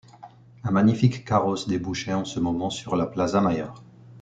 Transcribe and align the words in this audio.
Un 0.63 0.71
magnifique 0.71 1.25
carrosse 1.25 1.67
débouchait, 1.67 2.11
en 2.15 2.25
ce 2.25 2.39
moment, 2.39 2.71
sur 2.71 2.95
la 2.95 3.05
Plaza-Mayor. 3.05 3.83